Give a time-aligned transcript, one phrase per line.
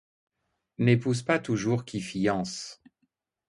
[0.79, 2.81] N'épouse pas toujours qui fiance.